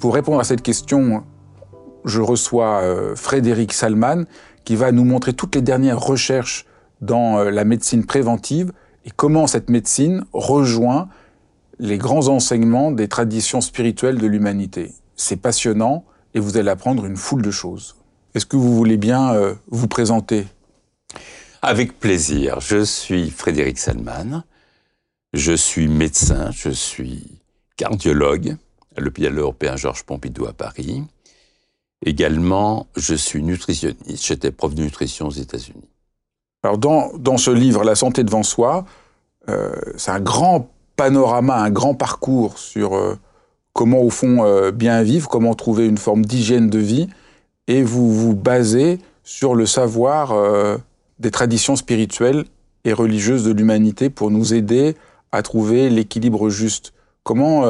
[0.00, 1.24] Pour répondre à cette question,
[2.06, 4.24] je reçois euh, Frédéric Salman
[4.64, 6.64] qui va nous montrer toutes les dernières recherches
[7.02, 8.72] dans euh, la médecine préventive
[9.04, 11.10] et comment cette médecine rejoint
[11.78, 14.94] les grands enseignements des traditions spirituelles de l'humanité.
[15.16, 17.96] C'est passionnant et vous allez apprendre une foule de choses.
[18.34, 20.46] Est-ce que vous voulez bien euh, vous présenter?
[21.60, 22.60] Avec plaisir.
[22.60, 24.44] Je suis Frédéric Salman.
[25.34, 27.42] Je suis médecin, je suis
[27.76, 28.56] cardiologue,
[29.00, 31.02] l'hôpital européen Georges Pompidou à Paris.
[32.04, 34.24] Également, je suis nutritionniste.
[34.26, 35.88] J'étais prof de nutrition aux États-Unis.
[36.62, 38.84] Alors, dans, dans, ce livre, La santé devant soi,
[39.48, 43.18] euh, c'est un grand panorama, un grand parcours sur euh,
[43.72, 47.08] comment, au fond, euh, bien vivre, comment trouver une forme d'hygiène de vie.
[47.66, 50.34] Et vous vous basez sur le savoir
[51.20, 52.46] des traditions spirituelles
[52.84, 54.96] et religieuses de l'humanité pour nous aider
[55.30, 56.92] à trouver l'équilibre juste.
[57.22, 57.62] Comment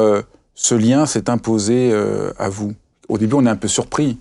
[0.62, 2.74] ce lien s'est imposé euh, à vous
[3.08, 4.18] Au début, on est un peu surpris.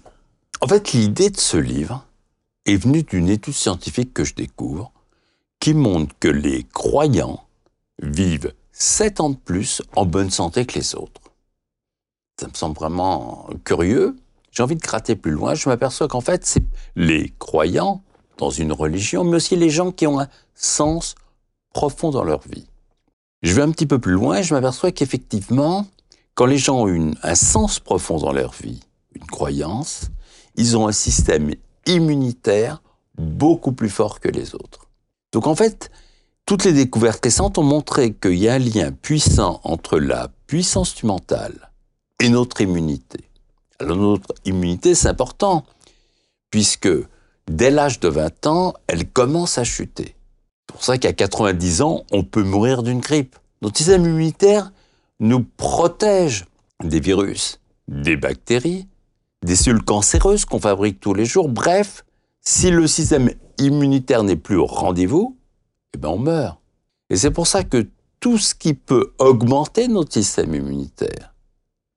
[0.62, 2.06] En fait, l'idée de ce livre
[2.66, 4.94] est venue d'une étude scientifique que je découvre
[5.60, 7.44] qui montre que les croyants
[8.02, 11.20] vivent 7 ans de plus en bonne santé que les autres.
[12.40, 14.16] Ça me semble vraiment curieux.
[14.52, 15.56] J'ai envie de gratter plus loin.
[15.56, 16.64] Je m'aperçois qu'en fait, c'est
[16.96, 18.02] les croyants
[18.38, 21.16] dans une religion, mais aussi les gens qui ont un sens
[21.74, 22.68] profond dans leur vie.
[23.42, 25.86] Je vais un petit peu plus loin et je m'aperçois qu'effectivement,
[26.40, 28.80] quand les gens ont un sens profond dans leur vie,
[29.14, 30.04] une croyance,
[30.56, 31.54] ils ont un système
[31.86, 32.82] immunitaire
[33.18, 34.88] beaucoup plus fort que les autres.
[35.34, 35.92] Donc en fait,
[36.46, 40.96] toutes les découvertes récentes ont montré qu'il y a un lien puissant entre la puissance
[40.96, 41.72] du mental
[42.22, 43.20] et notre immunité.
[43.78, 45.66] Alors notre immunité, c'est important,
[46.52, 46.88] puisque
[47.52, 50.16] dès l'âge de 20 ans, elle commence à chuter.
[50.16, 53.36] C'est pour ça qu'à 90 ans, on peut mourir d'une grippe.
[53.62, 54.72] Notre système immunitaire
[55.20, 56.46] nous protège
[56.84, 58.88] des virus, des bactéries,
[59.44, 61.50] des cellules cancéreuses qu'on fabrique tous les jours.
[61.50, 62.06] Bref,
[62.42, 65.38] si le système immunitaire n'est plus au rendez-vous,
[65.94, 66.60] eh ben on meurt.
[67.10, 67.88] Et c'est pour ça que
[68.20, 71.34] tout ce qui peut augmenter notre système immunitaire,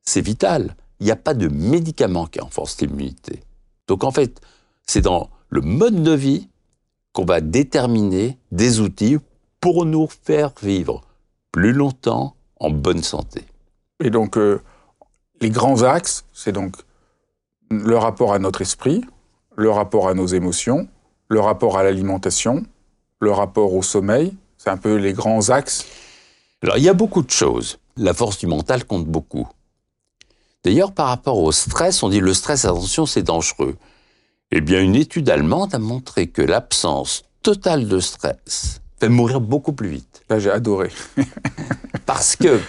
[0.02, 0.76] c'est vital.
[1.00, 3.42] Il n'y a pas de médicament qui renforce l'immunité.
[3.88, 4.40] Donc en fait,
[4.86, 6.48] c'est dans le mode de vie
[7.12, 9.18] qu'on va déterminer des outils
[9.60, 11.02] pour nous faire vivre
[11.50, 13.44] plus longtemps en bonne santé.
[14.02, 14.62] Et donc, euh,
[15.40, 16.76] les grands axes, c'est donc
[17.70, 19.02] le rapport à notre esprit,
[19.56, 20.88] le rapport à nos émotions,
[21.28, 22.64] le rapport à l'alimentation,
[23.20, 24.34] le rapport au sommeil.
[24.58, 25.86] C'est un peu les grands axes.
[26.62, 27.78] Alors, il y a beaucoup de choses.
[27.96, 29.48] La force du mental compte beaucoup.
[30.64, 33.76] D'ailleurs, par rapport au stress, on dit le stress, attention, c'est dangereux.
[34.52, 39.72] Eh bien, une étude allemande a montré que l'absence totale de stress fait mourir beaucoup
[39.72, 40.22] plus vite.
[40.30, 40.92] Là, j'ai adoré.
[42.06, 42.60] Parce que,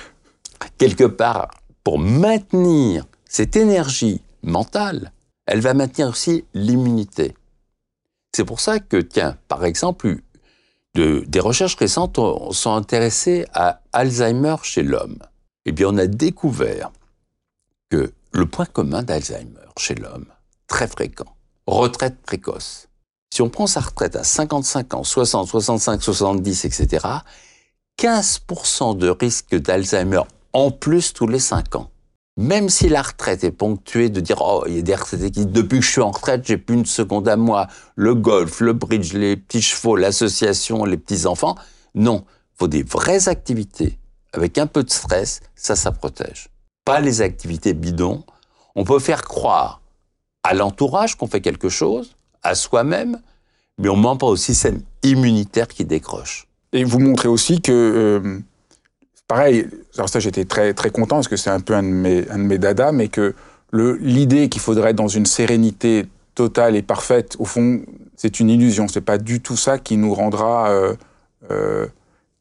[0.80, 1.52] quelque part,
[1.84, 5.12] pour maintenir cette énergie mentale,
[5.46, 7.36] elle va maintenir aussi l'immunité.
[8.36, 10.22] C'est pour ça que, tiens, par exemple,
[10.96, 12.19] de, des recherches récentes
[12.50, 15.19] sont intéressées à Alzheimer chez l'homme.
[15.66, 16.92] Eh bien, on a découvert
[17.92, 20.25] que le point commun d'Alzheimer chez l'homme,
[20.66, 21.36] très fréquent,
[21.68, 22.88] retraite précoce.
[23.33, 27.07] Si on prend sa retraite à 55 ans, 60, 65, 70, etc.,
[28.00, 30.21] 15% de risque d'Alzheimer
[30.53, 31.89] en plus tous les 5 ans.
[32.38, 35.47] Même si la retraite est ponctuée de dire oh il y a des retraités qui
[35.47, 38.74] depuis que je suis en retraite j'ai plus une seconde à moi le golf le
[38.74, 41.56] bridge les petits chevaux l'association les petits enfants
[41.95, 42.25] non
[42.56, 43.97] faut des vraies activités
[44.33, 46.50] avec un peu de stress ça ça protège
[46.85, 48.24] pas les activités bidons.
[48.75, 49.81] On peut faire croire
[50.44, 53.19] à l'entourage qu'on fait quelque chose, à soi-même,
[53.78, 56.48] mais on ment pas au système immunitaire qui décroche.
[56.74, 58.40] Et vous montrez aussi que, euh,
[59.28, 59.68] pareil,
[59.98, 62.38] alors ça j'étais très, très content parce que c'est un peu un de mes, un
[62.38, 63.36] de mes dadas, mais que
[63.72, 66.06] l'idée qu'il faudrait être dans une sérénité
[66.36, 67.81] totale et parfaite, au fond,
[68.16, 68.88] c'est une illusion.
[68.88, 70.95] C'est pas du tout ça qui nous rendra euh,
[71.51, 71.88] euh,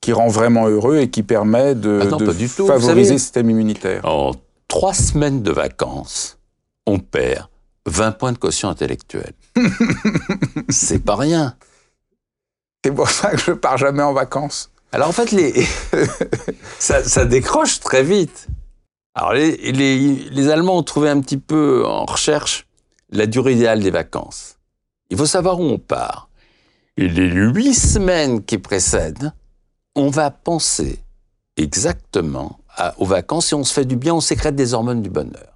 [0.00, 3.50] qui rend vraiment heureux et qui permet de, Ah non, de favoriser savez- le système
[3.50, 4.04] immunitaire.
[4.04, 4.32] En
[4.69, 6.38] trois semaines de vacances,
[6.87, 7.46] on perd
[7.87, 9.32] 20 points de quotient intellectuel.
[10.69, 11.56] C'est pas rien.
[12.84, 14.70] C'est pour ça que je pars jamais en vacances.
[14.93, 15.67] Alors en fait, les...
[16.79, 18.49] ça, ça décroche très vite.
[19.14, 19.99] Alors les, les,
[20.31, 22.67] les Allemands ont trouvé un petit peu en recherche
[23.11, 24.56] la durée idéale des vacances.
[25.11, 26.28] Il faut savoir où on part.
[26.96, 29.32] Et les huit semaines qui précèdent,
[29.94, 31.00] on va penser
[31.56, 35.11] exactement à- aux vacances et on se fait du bien, on sécrète des hormones du
[35.11, 35.51] bonheur.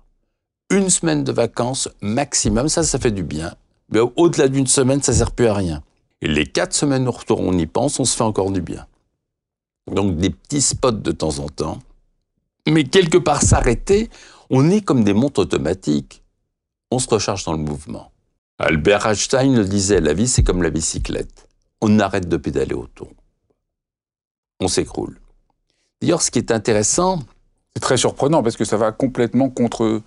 [0.71, 3.55] Une semaine de vacances maximum, ça, ça fait du bien.
[3.91, 5.83] Mais au-delà d'une semaine, ça sert plus à rien.
[6.23, 8.87] Et les quatre semaines retour, on y pense, on se fait encore du bien.
[9.93, 11.79] Donc des petits spots de temps en temps.
[12.69, 14.11] Mais quelque part s'arrêter,
[14.51, 16.25] on est comme des montres automatiques.
[16.91, 18.11] On se recharge dans le mouvement.
[18.59, 21.47] Albert Einstein le disait, la vie c'est comme la bicyclette.
[21.81, 23.13] On arrête de pédaler autour.
[24.59, 25.21] On s'écroule.
[26.01, 27.21] D'ailleurs, ce qui est intéressant,
[27.75, 30.01] C'est très surprenant parce que ça va complètement contre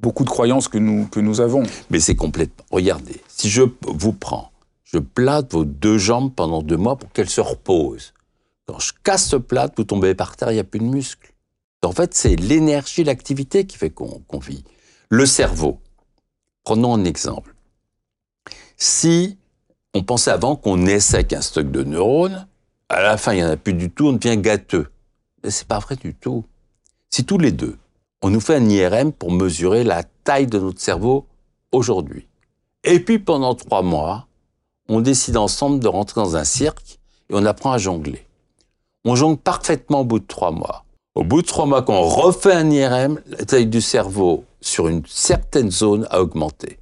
[0.00, 1.62] beaucoup de croyances que nous, que nous avons.
[1.90, 2.64] mais c'est complètement...
[2.70, 4.50] Regardez, si je vous prends,
[4.84, 8.12] je plate vos deux jambes pendant deux mois pour qu'elles se reposent.
[8.66, 11.32] Quand je casse ce plate, vous tombez par terre, il n'y a plus de muscles.
[11.82, 14.64] En fait, c'est l'énergie, l'activité qui fait qu'on vit.
[15.08, 15.80] Le cerveau.
[16.64, 17.54] Prenons un exemple.
[18.76, 19.38] Si
[19.94, 22.46] on pensait avant qu'on naissait avec un stock de neurones,
[22.88, 24.90] à la fin, il n'y en a plus du tout, on devient gâteux.
[25.42, 26.44] Mais c'est pas vrai du tout.
[27.08, 27.76] Si tous les deux,
[28.22, 31.26] on nous fait un IRM pour mesurer la taille de notre cerveau
[31.72, 32.28] aujourd'hui,
[32.84, 34.26] et puis pendant trois mois,
[34.88, 38.26] on décide ensemble de rentrer dans un cirque et on apprend à jongler.
[39.04, 40.84] On jongle parfaitement au bout de trois mois.
[41.14, 44.88] Au bout de trois mois, quand on refait un IRM, la taille du cerveau sur
[44.88, 46.78] une certaine zone a augmenté.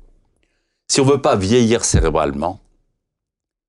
[0.90, 2.60] Si on veut pas vieillir cérébralement,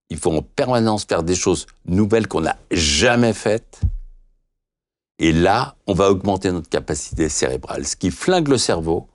[0.10, 3.81] il faut en permanence faire des choses nouvelles qu'on n'a jamais faites.
[5.19, 7.86] Et là, on va augmenter notre capacité cérébrale.
[7.86, 9.07] Ce qui flingue le cerveau,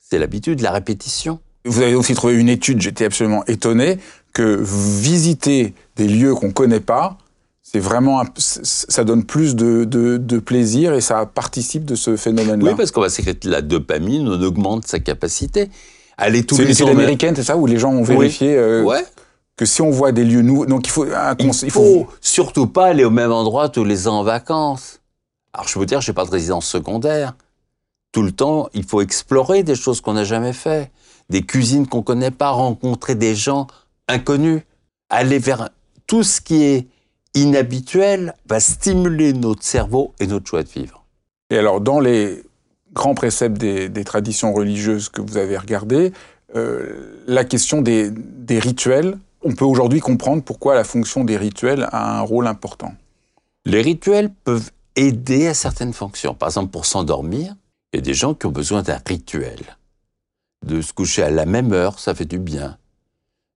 [0.00, 1.38] c'est l'habitude, la répétition.
[1.64, 3.98] Vous avez aussi trouvé une étude, j'étais absolument étonné,
[4.32, 4.60] que
[5.02, 7.16] visiter des lieux qu'on ne connaît pas,
[7.62, 12.70] c'est vraiment, ça donne plus de, de- de plaisir et ça participe de ce phénomène-là.
[12.72, 15.70] Oui, parce qu'on va sécréter la dopamine, on augmente sa capacité.
[16.18, 18.56] Aller tous c'est une les étude ans- américaine, c'est ça, où les gens ont vérifié
[18.56, 19.04] euh, Ouais.
[19.56, 22.86] que si on voit des lieux nouveaux, donc il faut un Il faut surtout pas
[22.86, 24.98] aller au même endroit tous les ans en vacances.
[25.52, 27.34] Alors je veux dire, j'ai pas de résidence secondaire.
[28.12, 30.90] Tout le temps, il faut explorer des choses qu'on n'a jamais fait,
[31.30, 33.66] des cuisines qu'on connaît pas, rencontrer des gens
[34.08, 34.62] inconnus,
[35.08, 35.70] aller vers
[36.06, 36.88] tout ce qui est
[37.34, 41.04] inhabituel va stimuler notre cerveau et notre joie de vivre.
[41.50, 42.42] Et alors, dans les
[42.92, 46.12] grands préceptes des, des traditions religieuses que vous avez regardées,
[46.54, 51.88] euh, la question des, des rituels, on peut aujourd'hui comprendre pourquoi la fonction des rituels
[51.90, 52.94] a un rôle important.
[53.64, 56.34] Les rituels peuvent aider à certaines fonctions.
[56.34, 57.54] Par exemple, pour s'endormir,
[57.92, 59.76] il y a des gens qui ont besoin d'un rituel.
[60.66, 62.78] De se coucher à la même heure, ça fait du bien.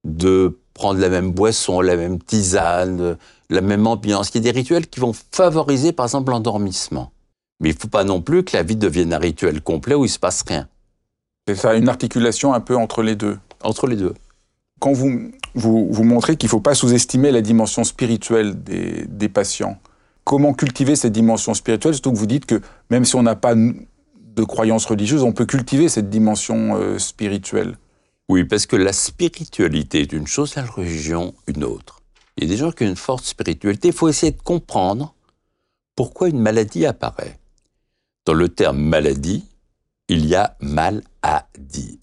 [0.04, 3.16] De prendre la même boisson, la même tisane,
[3.48, 4.30] la même ambiance.
[4.30, 7.12] Il y a des rituels qui vont favoriser, par exemple, l'endormissement.
[7.60, 10.04] Mais il ne faut pas non plus que la vie devienne un rituel complet où
[10.04, 10.68] il ne se passe rien.
[11.48, 13.38] C'est ça, une articulation un peu entre les deux.
[13.62, 14.14] Entre les deux.
[14.80, 19.28] Quand vous, vous, vous montrez qu'il ne faut pas sous-estimer la dimension spirituelle des, des
[19.30, 19.78] patients,
[20.26, 23.54] comment cultiver cette dimension spirituelle Surtout que vous dites que même si on n'a pas
[23.54, 27.78] de croyances religieuses, on peut cultiver cette dimension euh, spirituelle.
[28.28, 32.02] Oui, parce que la spiritualité est une chose, la religion une autre.
[32.36, 33.88] Il y a des gens qui ont une forte spiritualité.
[33.88, 35.14] Il faut essayer de comprendre
[35.94, 37.38] pourquoi une maladie apparaît.
[38.24, 39.44] Dans le terme maladie,
[40.08, 41.98] il y a mal à dire.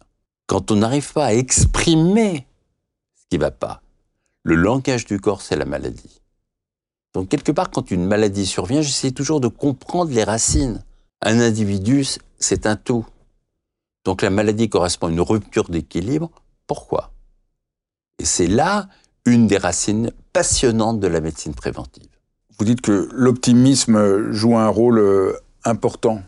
[0.48, 2.48] Quand on n'arrive pas à exprimer
[3.16, 3.82] ce qui ne va pas,
[4.44, 6.23] le langage du corps, c'est la maladie.
[7.14, 10.84] Donc, quelque part, quand une maladie survient, j'essaie toujours de comprendre les racines.
[11.22, 12.06] Un individu,
[12.40, 13.06] c'est un tout.
[14.04, 16.30] Donc la maladie correspond à une rupture d'équilibre.
[16.68, 17.12] Pourquoi?
[18.20, 18.90] Et c'est là
[19.26, 22.10] une des racines passionnantes de la médecine préventive.
[22.60, 26.22] Vous dites que l'optimisme joue un rôle euh, important.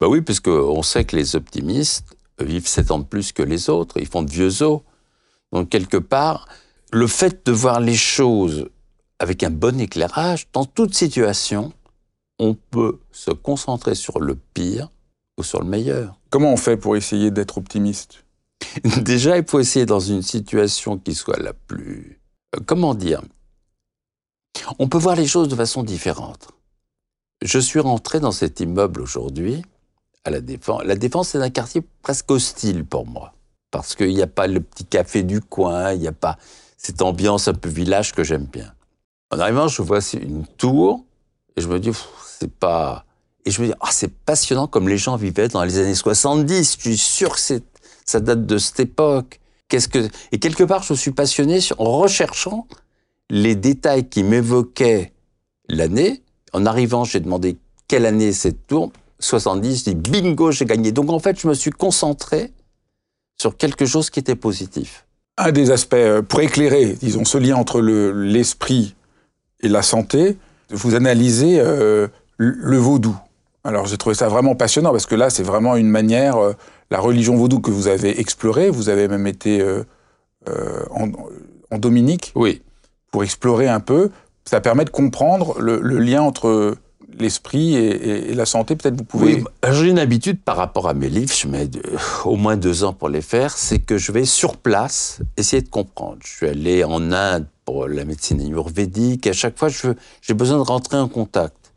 [0.00, 3.68] Bah oui, parce qu'on sait que les optimistes vivent 7 ans de plus que les
[3.68, 4.80] autres, ils font de vieux os.
[5.52, 6.48] Donc quelque part,
[6.92, 8.68] le fait de voir les choses
[9.18, 11.72] avec un bon éclairage, dans toute situation,
[12.38, 14.90] on peut se concentrer sur le pire
[15.38, 16.18] ou sur le meilleur.
[16.30, 18.24] Comment on fait pour essayer d'être optimiste?
[19.02, 22.20] Déjà, il faut essayer dans une situation qui soit la plus...
[22.56, 23.22] euh, Comment dire?
[24.78, 26.48] On peut voir les choses de façon différente.
[27.42, 29.62] Je suis rentré dans cet immeuble aujourd'hui,
[30.24, 30.82] à La Défense.
[30.84, 33.34] La Défense, c'est un quartier presque hostile pour moi.
[33.70, 36.38] Parce qu'il n'y a pas le petit café du coin, il n'y a pas
[36.76, 38.73] cette ambiance un peu village que j'aime bien.
[39.34, 41.04] En arrivant, je vois une tour
[41.56, 41.90] et je me dis,
[42.24, 43.04] c'est pas.
[43.44, 46.76] Et je me dis, ah, c'est passionnant comme les gens vivaient dans les années 70.
[46.78, 47.60] Je suis sûr que
[48.06, 49.40] ça date de cette époque.
[49.68, 52.68] Qu'est-ce que et quelque part, je suis passionné en recherchant
[53.28, 55.12] les détails qui m'évoquaient
[55.68, 56.22] l'année.
[56.52, 57.56] En arrivant, j'ai demandé
[57.88, 58.92] quelle année cette tour.
[59.18, 60.92] 70, je dis bingo, j'ai gagné.
[60.92, 62.52] Donc en fait, je me suis concentré
[63.40, 65.06] sur quelque chose qui était positif.
[65.38, 68.94] Un des aspects, euh, pour éclairer, disons, ce lien entre l'esprit
[69.64, 70.36] et la santé,
[70.70, 73.16] vous analysez euh, le vaudou.
[73.64, 76.52] Alors j'ai trouvé ça vraiment passionnant parce que là, c'est vraiment une manière, euh,
[76.90, 79.64] la religion vaudou que vous avez explorée, vous avez même été
[80.90, 81.08] en,
[81.70, 82.60] en, Dominique oui.
[83.10, 84.10] pour explorer un peu.
[84.44, 86.76] Ça permet de comprendre le, le lien entre
[87.18, 89.36] l'esprit et, la santé, peut-être vous pouvez...
[89.36, 91.68] Oui, j'ai une habitude par rapport à mes livres, je mets
[92.24, 95.68] au moins deux ans pour les faire, c'est que je vais sur place essayer de
[95.68, 96.18] comprendre.
[96.22, 100.62] Je suis allé en Inde pour la médecine ayurvédique, à chaque fois j'ai besoin de
[100.62, 101.72] rentrer en contact.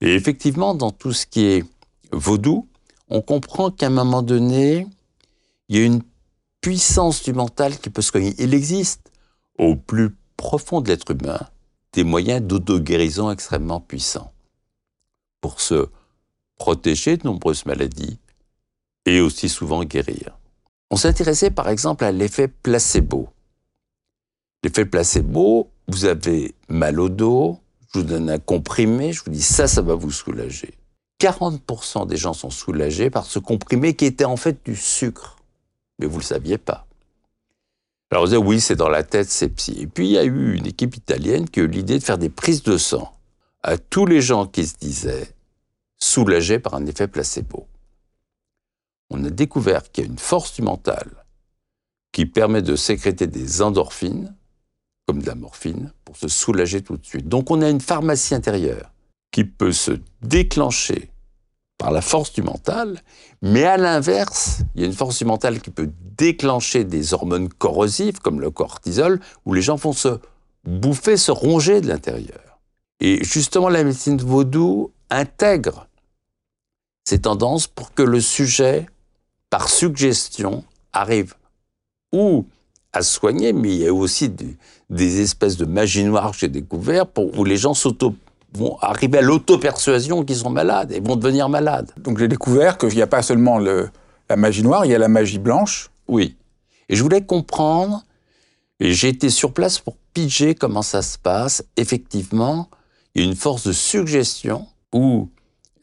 [0.00, 1.64] Et effectivement, dans tout ce qui est
[2.12, 2.68] vaudou,
[3.08, 4.86] on comprend qu'à un moment donné,
[5.68, 6.02] il y a une
[6.60, 8.34] puissance du mental qui peut se cogner.
[8.38, 9.10] Il existe
[9.58, 11.40] au plus profond de l'être humain
[11.92, 14.32] des moyens d'auto-guérison extrêmement puissants
[15.40, 15.88] pour se
[16.56, 18.18] protéger de nombreuses maladies
[19.06, 20.38] et aussi souvent guérir.
[20.90, 23.28] On s'intéressait par exemple à l'effet placebo.
[24.64, 27.58] L'effet placebo, vous avez mal au dos,
[27.92, 30.72] je vous donne un comprimé, je vous dis ça, ça va vous soulager.
[31.20, 35.36] 40% des gens sont soulagés par ce comprimé qui était en fait du sucre.
[35.98, 36.86] Mais vous ne le saviez pas.
[38.10, 39.76] Alors vous disait oui, c'est dans la tête, c'est psy.
[39.80, 42.16] Et puis il y a eu une équipe italienne qui a eu l'idée de faire
[42.16, 43.12] des prises de sang
[43.62, 45.28] à tous les gens qui se disaient
[45.98, 47.66] soulagés par un effet placebo.
[49.10, 51.26] On a découvert qu'il y a une force du mental
[52.12, 54.34] qui permet de sécréter des endorphines,
[55.06, 57.28] comme de la morphine, pour se soulager tout de suite.
[57.28, 58.92] Donc on a une pharmacie intérieure
[59.30, 59.92] qui peut se
[60.22, 61.10] déclencher
[61.78, 63.02] par la force du mental,
[63.42, 67.48] mais à l'inverse, il y a une force du mental qui peut déclencher des hormones
[67.48, 70.20] corrosives, comme le cortisol, où les gens vont se
[70.64, 72.60] bouffer, se ronger de l'intérieur.
[73.00, 75.88] Et justement, la médecine vaudou intègre
[77.04, 78.86] ces tendances pour que le sujet,
[79.50, 81.34] par suggestion, arrive
[82.12, 82.46] ou
[82.92, 84.30] à soigner, mais il y a aussi
[84.94, 87.74] des, espèces de magie noire que j'ai découvert pour, où les gens
[88.54, 91.90] vont arriver à l'auto-persuasion qu'ils sont malades et vont devenir malades.
[91.98, 93.88] Donc j'ai découvert qu'il n'y a pas seulement le,
[94.28, 95.90] la magie noire, il y a la magie blanche.
[96.08, 96.36] Oui.
[96.88, 98.04] Et je voulais comprendre,
[98.80, 101.64] et j'ai été sur place pour piger comment ça se passe.
[101.76, 102.68] Effectivement,
[103.14, 105.28] il y a une force de suggestion où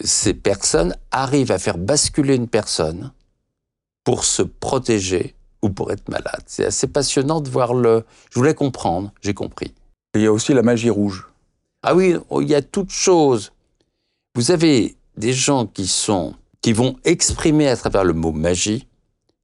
[0.04, 3.12] ces personnes arrivent à faire basculer une personne
[4.04, 6.44] pour se protéger ou pour être malade.
[6.46, 8.04] C'est assez passionnant de voir le...
[8.32, 9.74] Je voulais comprendre, j'ai compris.
[10.16, 11.28] il y a aussi la magie rouge.
[11.84, 13.52] Ah oui, il y a toute chose.
[14.36, 18.88] Vous avez des gens qui sont qui vont exprimer à travers le mot magie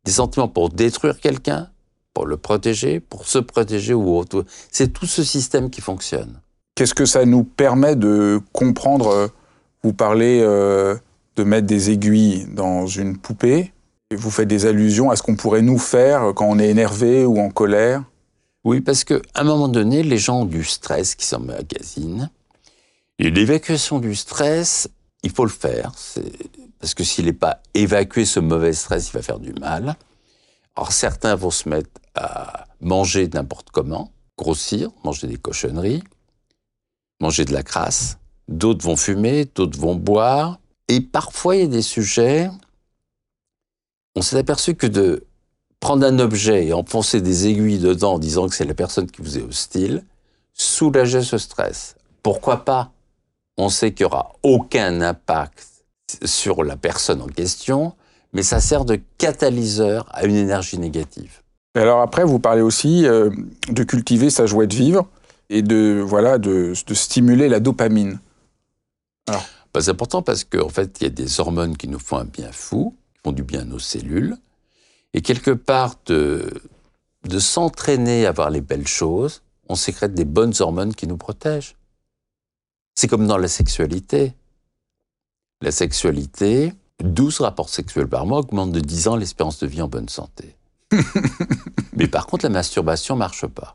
[0.06, 1.70] des sentiments pour détruire quelqu'un,
[2.14, 4.46] pour le protéger, pour se protéger ou autre.
[4.72, 6.40] C'est tout ce système qui fonctionne.
[6.76, 9.28] Qu'est-ce que ça nous permet de comprendre euh,
[9.84, 10.96] vous parlez euh,
[11.36, 13.72] de mettre des aiguilles dans une poupée.
[14.16, 17.40] Vous faites des allusions à ce qu'on pourrait nous faire quand on est énervé ou
[17.40, 18.04] en colère.
[18.64, 22.30] Oui, parce qu'à un moment donné, les gens ont du stress qui s'emmagasinent.
[23.20, 24.88] Et l'évacuation du stress,
[25.24, 25.92] il faut le faire.
[26.80, 29.96] Parce que s'il n'est pas évacué, ce mauvais stress, il va faire du mal.
[30.76, 36.04] Alors certains vont se mettre à manger n'importe comment, grossir, manger des cochonneries,
[37.20, 40.60] manger de la crasse, d'autres vont fumer, d'autres vont boire.
[40.88, 42.50] Et parfois, il y a des sujets,
[44.18, 45.24] on s'est aperçu que de
[45.80, 49.22] prendre un objet et enfoncer des aiguilles dedans en disant que c'est la personne qui
[49.22, 50.04] vous est hostile,
[50.56, 51.96] soulageait ce stress.
[52.24, 52.92] Pourquoi pas?
[53.58, 55.68] On sait qu'il n'y aura aucun impact
[56.26, 57.94] sur la personne en question,
[58.34, 61.44] mais ça sert de catalyseur à une énergie négative.
[61.76, 63.30] Alors après, vous parlez aussi euh,
[63.70, 65.08] de cultiver sa joie de vivre
[65.52, 68.18] et de, voilà, de stimuler la dopamine.
[69.28, 72.26] Bah, c'est important parce qu'en fait, il y a des hormones qui nous font un
[72.26, 72.96] bien fou,
[73.28, 74.38] font du bien à nos cellules.
[75.14, 76.62] Et quelque part, de,
[77.28, 81.76] de s'entraîner à voir les belles choses, on sécrète des bonnes hormones qui nous protègent.
[82.96, 84.34] C'est comme dans la sexualité.
[85.62, 89.90] La sexualité, 12 rapports sexuels par mois augmentent de 10 ans l'espérance de vie en
[89.90, 90.56] bonne santé.
[91.94, 93.74] Mais par contre, la masturbation marche pas.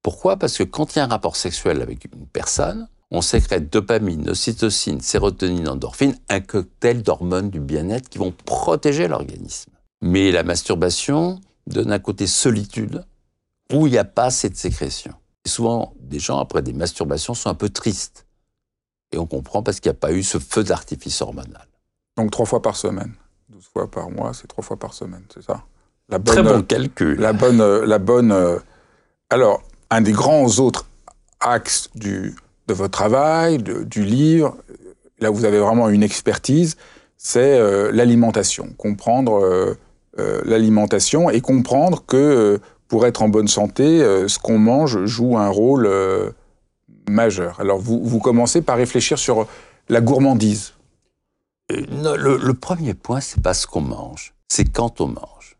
[0.00, 0.38] Pourquoi?
[0.38, 4.30] Parce que quand il y a un rapport sexuel avec une personne, on sécrète dopamine,
[4.30, 9.70] ocytocine, sérotonine, endorphine, un cocktail d'hormones du bien-être qui vont protéger l'organisme.
[10.00, 13.04] Mais la masturbation donne un côté solitude
[13.70, 15.12] où il n'y a pas cette sécrétion.
[15.44, 18.26] Et souvent, des gens, après des masturbations, sont un peu tristes.
[19.12, 21.68] Et on comprend parce qu'il n'y a pas eu ce feu d'artifice hormonal.
[22.16, 23.12] Donc trois fois par semaine.
[23.50, 25.64] 12 fois par mois, c'est trois fois par semaine, c'est ça?
[26.08, 27.20] La bonne, Très bon calcul.
[27.20, 27.58] La bonne...
[27.84, 28.58] La bonne euh,
[29.28, 30.86] alors, un des grands autres
[31.40, 32.34] axes du,
[32.66, 34.56] de votre travail, du livre,
[35.20, 36.76] là vous avez vraiment une expertise,
[37.16, 38.70] c'est euh, l'alimentation.
[38.76, 39.40] Comprendre
[40.18, 45.48] euh, l'alimentation et comprendre que pour être en bonne santé, ce qu'on mange joue un
[45.48, 45.88] rôle
[47.08, 47.60] majeur.
[47.60, 49.46] Alors, vous, vous commencez par réfléchir sur
[49.88, 50.74] la gourmandise.
[51.70, 55.56] le, le, premier point, c'est pas ce qu'on mange, c'est quand on mange.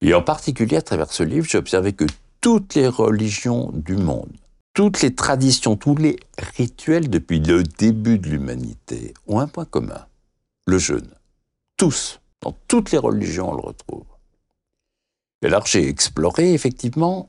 [0.00, 2.06] Et en particulier, à travers ce livre, j'ai observé que
[2.40, 4.32] toutes les religions du monde,
[4.80, 6.18] toutes les traditions, tous les
[6.56, 10.06] rituels depuis le début de l'humanité ont un point commun,
[10.64, 11.14] le jeûne.
[11.76, 14.06] Tous, dans toutes les religions, on le retrouve.
[15.42, 17.28] Et alors j'ai exploré, effectivement,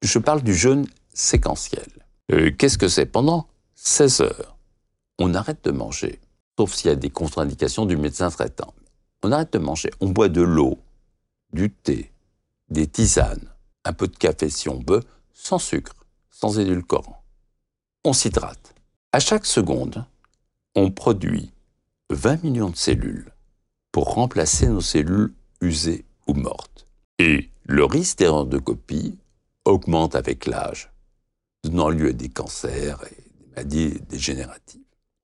[0.00, 1.84] je parle du jeûne séquentiel.
[2.32, 3.04] Euh, qu'est-ce que c'est?
[3.04, 4.56] Pendant 16 heures,
[5.18, 6.20] on arrête de manger,
[6.58, 8.72] sauf s'il y a des contre-indications du médecin traitant.
[9.22, 10.78] On arrête de manger, on boit de l'eau,
[11.52, 12.12] du thé,
[12.70, 13.52] des tisanes,
[13.84, 15.02] un peu de café si on veut,
[15.34, 15.92] sans sucre,
[16.38, 17.24] sans édulcorant.
[18.04, 18.74] On s'hydrate.
[19.12, 20.04] À chaque seconde,
[20.74, 21.50] on produit
[22.10, 23.32] 20 millions de cellules
[23.90, 26.86] pour remplacer nos cellules usées ou mortes.
[27.18, 29.16] Et le risque d'erreur de copie
[29.64, 30.90] augmente avec l'âge,
[31.64, 34.82] donnant lieu à des cancers et des maladies dégénératives.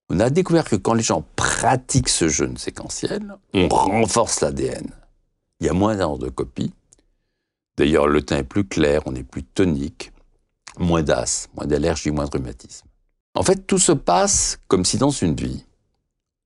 [0.08, 4.90] On a découvert que quand les gens pratiquent ce jeûne séquentiel, on renforce l'ADN.
[5.60, 6.72] Il y a moins d'erreurs de copie
[7.76, 10.12] D'ailleurs, le teint est plus clair, on est plus tonique,
[10.78, 12.86] moins d'as, moins d'allergie, moins de rhumatisme.
[13.34, 15.64] En fait, tout se passe comme si dans une vie,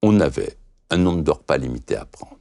[0.02, 0.56] on avait
[0.90, 2.36] un nombre de repas limité à prendre.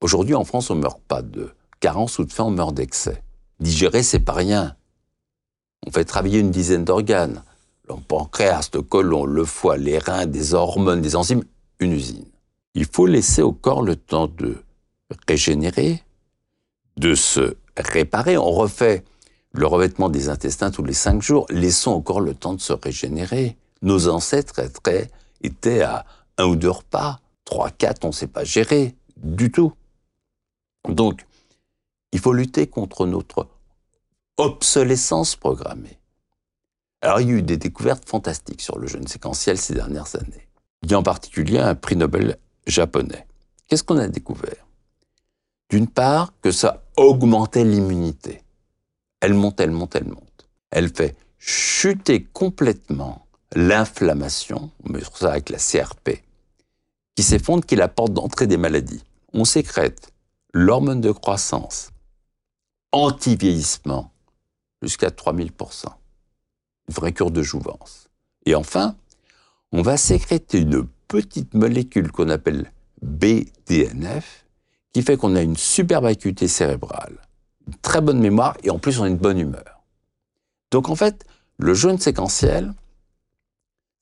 [0.00, 1.50] Aujourd'hui, en France, on ne meurt pas de
[1.80, 3.22] carence ou de faim, on meurt d'excès.
[3.60, 4.76] Digérer, c'est pas rien.
[5.86, 7.42] On fait travailler une dizaine d'organes.
[7.88, 11.44] Le pancréas, le côlon, le foie, les reins, des hormones, des enzymes,
[11.80, 12.26] une usine.
[12.74, 14.56] Il faut laisser au corps le temps de
[15.28, 16.02] régénérer,
[16.96, 18.36] de se réparer.
[18.36, 19.04] On refait
[19.54, 21.46] le revêtement des intestins tous les cinq jours.
[21.48, 23.56] Laissons encore le temps de se régénérer.
[23.82, 24.60] Nos ancêtres
[25.42, 26.04] étaient à
[26.38, 27.20] un ou deux repas.
[27.44, 29.72] Trois, quatre, on ne sait pas gérer du tout.
[30.88, 31.24] Donc,
[32.12, 33.48] il faut lutter contre notre
[34.36, 35.98] obsolescence programmée.
[37.00, 40.48] Alors, il y a eu des découvertes fantastiques sur le jeûne séquentiel ces dernières années.
[40.82, 43.26] Il y a en particulier un prix Nobel japonais.
[43.68, 44.66] Qu'est-ce qu'on a découvert?
[45.70, 48.43] D'une part, que ça augmentait l'immunité.
[49.24, 50.50] Elle monte, elle monte, elle monte.
[50.70, 56.22] Elle fait chuter complètement l'inflammation, on met ça avec la CRP,
[57.14, 59.02] qui s'effondre, qui est la porte d'entrée des maladies.
[59.32, 60.12] On sécrète
[60.52, 61.88] l'hormone de croissance,
[62.92, 64.12] anti-vieillissement,
[64.82, 65.86] jusqu'à 3000%.
[65.86, 68.10] Une vraie cure de jouvence.
[68.44, 68.94] Et enfin,
[69.72, 74.44] on va sécréter une petite molécule qu'on appelle BDNF,
[74.92, 77.23] qui fait qu'on a une superbe acuité cérébrale,
[77.82, 79.82] très bonne mémoire et en plus on a une bonne humeur.
[80.70, 81.24] Donc en fait,
[81.58, 82.74] le jeûne séquentiel,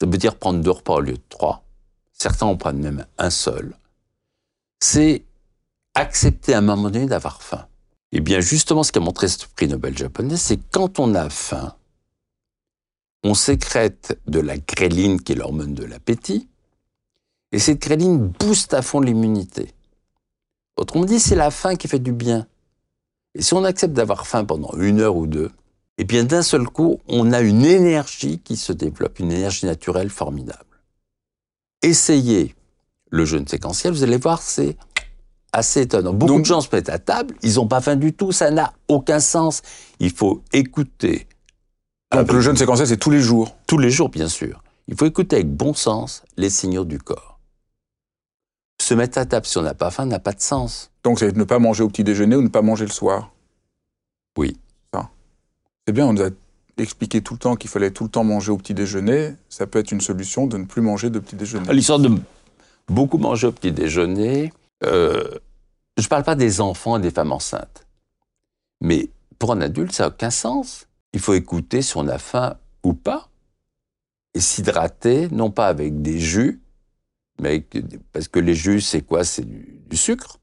[0.00, 1.64] ça veut dire prendre deux repas au lieu de trois.
[2.12, 3.76] Certains en prennent même un seul.
[4.80, 5.24] C'est
[5.94, 7.66] accepter à un moment donné d'avoir faim.
[8.12, 11.74] Et bien justement, ce qu'a montré ce prix Nobel japonais, c'est quand on a faim,
[13.24, 16.48] on sécrète de la gréline, qui est l'hormone de l'appétit,
[17.52, 19.72] et cette gréline booste à fond l'immunité.
[20.76, 22.46] Autrement dit, c'est la faim qui fait du bien.
[23.34, 25.50] Et si on accepte d'avoir faim pendant une heure ou deux,
[25.98, 30.10] eh bien d'un seul coup, on a une énergie qui se développe, une énergie naturelle
[30.10, 30.82] formidable.
[31.82, 32.54] Essayez
[33.10, 34.76] le jeûne séquentiel, vous allez voir, c'est
[35.52, 36.14] assez étonnant.
[36.14, 38.72] Beaucoup de gens se mettent à table, ils n'ont pas faim du tout, ça n'a
[38.88, 39.62] aucun sens.
[40.00, 41.26] Il faut écouter.
[42.12, 44.62] Donc le jeûne séquentiel, c'est tous les jours Tous les jours, bien sûr.
[44.88, 47.31] Il faut écouter avec bon sens les signaux du corps
[48.92, 50.90] se mettre à table si on n'a pas faim n'a pas de sens.
[51.02, 53.32] Donc c'est ne pas manger au petit déjeuner ou ne pas manger le soir.
[54.36, 54.56] Oui.
[55.86, 56.28] C'est bien, on nous a
[56.78, 59.34] expliqué tout le temps qu'il fallait tout le temps manger au petit déjeuner.
[59.48, 61.72] Ça peut être une solution de ne plus manger de petit déjeuner.
[61.72, 62.10] L'histoire de
[62.86, 64.52] beaucoup manger au petit déjeuner,
[64.84, 65.24] euh,
[65.96, 67.86] je ne parle pas des enfants et des femmes enceintes.
[68.80, 70.86] Mais pour un adulte, ça n'a aucun sens.
[71.14, 73.28] Il faut écouter si on a faim ou pas.
[74.34, 76.61] Et s'hydrater, non pas avec des jus,
[77.40, 77.64] mais
[78.12, 79.24] parce que les jus, c'est quoi?
[79.24, 80.38] C'est du, sucre.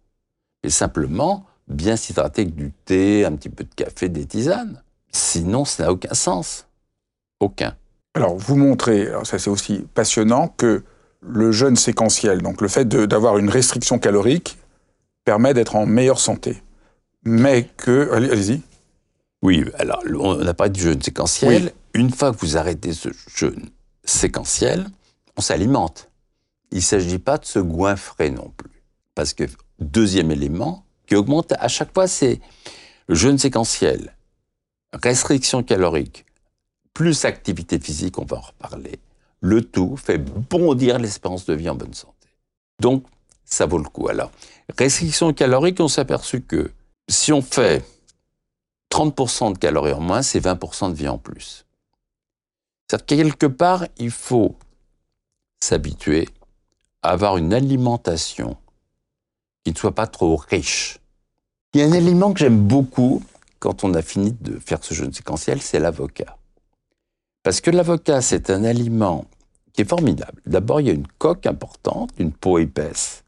[0.63, 4.83] Et simplement, bien s'hydrater avec du thé, un petit peu de café, des tisanes.
[5.11, 6.67] Sinon, ça n'a aucun sens.
[7.39, 7.75] Aucun.
[8.13, 10.83] Alors, vous montrez, ça c'est aussi passionnant, que
[11.21, 14.57] le jeûne séquentiel, donc le fait d'avoir une restriction calorique,
[15.25, 16.61] permet d'être en meilleure santé.
[17.23, 18.11] Mais que.
[18.11, 18.61] Allez-y.
[19.41, 21.71] Oui, alors on a parlé du jeûne séquentiel.
[21.93, 23.69] Une fois que vous arrêtez ce jeûne
[24.03, 24.87] séquentiel,
[25.37, 26.08] on s'alimente.
[26.71, 28.83] Il ne s'agit pas de se goinfrer non plus.
[29.15, 29.45] Parce que,
[29.79, 32.39] deuxième élément, qui augmente à chaque fois, c'est
[33.07, 34.15] le jeûne séquentiel,
[34.93, 36.25] restriction calorique,
[36.93, 38.99] plus activité physique, on va en reparler.
[39.41, 42.27] Le tout fait bondir l'espérance de vie en bonne santé.
[42.79, 43.05] Donc,
[43.45, 44.09] ça vaut le coup.
[44.09, 44.31] Alors,
[44.77, 46.71] restriction calorique, on s'est aperçu que
[47.09, 47.83] si on fait
[48.91, 51.65] 30% de calories en moins, c'est 20% de vie en plus.
[52.87, 54.55] C'est-à-dire quelque part, il faut
[55.59, 56.27] s'habituer
[57.01, 58.57] avoir une alimentation
[59.63, 60.99] qui ne soit pas trop riche.
[61.73, 63.23] Il y a un élément que j'aime beaucoup
[63.59, 66.37] quand on a fini de faire ce jeûne séquentiel, c'est l'avocat.
[67.43, 69.25] Parce que l'avocat, c'est un aliment
[69.73, 70.41] qui est formidable.
[70.45, 73.23] D'abord, il y a une coque importante, une peau épaisse,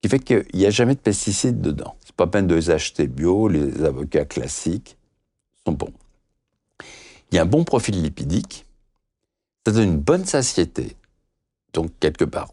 [0.00, 1.96] qui fait qu'il n'y a jamais de pesticides dedans.
[2.04, 4.96] C'est pas peine de les acheter bio, les avocats classiques
[5.64, 5.92] sont bons.
[7.30, 8.66] Il y a un bon profil lipidique,
[9.66, 10.96] ça donne une bonne satiété.
[11.72, 12.52] Donc, quelque part,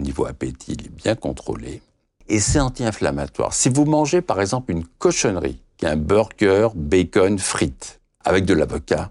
[0.00, 1.82] niveau appétit, il est bien contrôlé.
[2.28, 3.54] Et c'est anti-inflammatoire.
[3.54, 8.54] Si vous mangez, par exemple, une cochonnerie, qui est un burger, bacon, frites, avec de
[8.54, 9.10] l'avocat,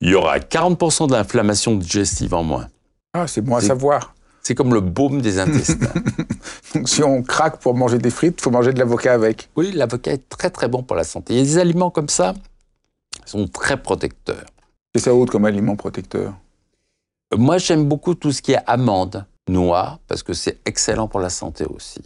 [0.00, 2.68] il y aura 40% d'inflammation digestive en moins.
[3.12, 4.14] Ah, c'est bon à savoir.
[4.42, 5.92] C'est comme le baume des intestins.
[6.74, 9.50] Donc si on craque pour manger des frites, il faut manger de l'avocat avec.
[9.56, 11.34] Oui, l'avocat est très très bon pour la santé.
[11.34, 12.32] Il y a des aliments comme ça
[13.30, 14.46] sont très protecteurs.
[14.94, 16.34] C'est ça autre comme aliment protecteur?
[17.36, 21.30] Moi, j'aime beaucoup tout ce qui est amandes, noix, parce que c'est excellent pour la
[21.30, 22.02] santé aussi.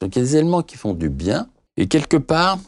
[0.00, 1.48] Donc il y a des éléments qui font du bien.
[1.76, 2.58] Et quelque part,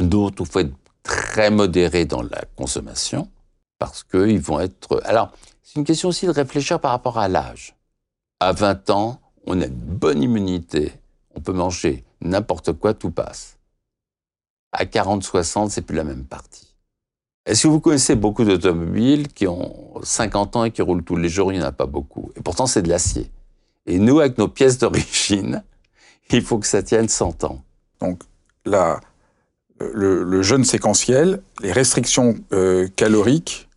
[0.00, 3.28] d'autres, il faut être très modéré dans la consommation,
[3.78, 5.00] parce qu'ils vont être...
[5.04, 7.74] Alors, c'est une question aussi de réfléchir par rapport à l'âge.
[8.40, 10.92] À 20 ans, on a une bonne immunité,
[11.34, 13.58] on peut manger n'importe quoi, tout passe.
[14.72, 16.73] À 40, 60, c'est plus la même partie.
[17.46, 21.28] Est-ce que vous connaissez beaucoup d'automobiles qui ont 50 ans et qui roulent tous les
[21.28, 22.30] jours Il n'y en a pas beaucoup.
[22.36, 23.30] Et pourtant, c'est de l'acier.
[23.86, 25.62] Et nous, avec nos pièces d'origine,
[26.30, 27.62] il faut que ça tienne 100 ans.
[28.00, 28.22] Donc,
[28.64, 29.00] là,
[29.78, 33.68] le, jeûne séquentiel, les restrictions euh, caloriques.